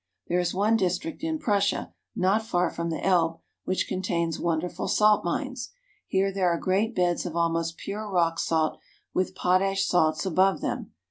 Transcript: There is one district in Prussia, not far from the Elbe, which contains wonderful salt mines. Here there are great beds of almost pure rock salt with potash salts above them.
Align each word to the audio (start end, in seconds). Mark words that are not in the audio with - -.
There 0.29 0.39
is 0.39 0.51
one 0.51 0.77
district 0.77 1.21
in 1.23 1.37
Prussia, 1.37 1.93
not 2.15 2.41
far 2.41 2.71
from 2.71 2.89
the 2.89 3.05
Elbe, 3.05 3.39
which 3.65 3.87
contains 3.87 4.39
wonderful 4.39 4.87
salt 4.87 5.23
mines. 5.23 5.69
Here 6.07 6.33
there 6.33 6.49
are 6.49 6.57
great 6.57 6.95
beds 6.95 7.23
of 7.23 7.35
almost 7.35 7.77
pure 7.77 8.09
rock 8.09 8.39
salt 8.39 8.79
with 9.13 9.35
potash 9.35 9.85
salts 9.85 10.25
above 10.25 10.59
them. 10.59 10.93